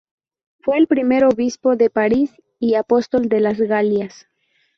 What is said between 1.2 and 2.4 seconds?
obispo de París,